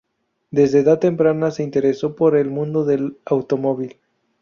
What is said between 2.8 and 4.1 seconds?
del automóvil.